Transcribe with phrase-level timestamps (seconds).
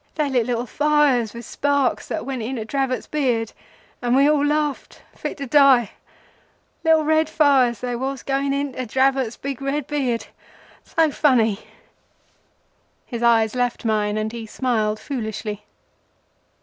[0.15, 3.53] They lit little fires with sparks that went into Dravot's beard,
[4.01, 5.91] and we all laughed—fit to die.
[6.83, 11.59] Little red fires they was, going into Dravot's big red beard—so funny."
[13.05, 15.65] His eyes left mine and he smiled foolishly.